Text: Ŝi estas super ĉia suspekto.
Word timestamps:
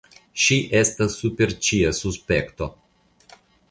Ŝi 0.43 0.57
estas 0.79 1.19
super 1.25 1.55
ĉia 1.69 1.95
suspekto. 2.01 2.75